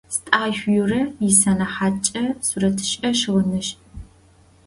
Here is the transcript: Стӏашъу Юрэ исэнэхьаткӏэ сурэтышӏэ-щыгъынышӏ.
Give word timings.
Стӏашъу 0.13 0.71
Юрэ 0.81 1.01
исэнэхьаткӏэ 1.27 2.23
сурэтышӏэ-щыгъынышӏ. 2.45 3.69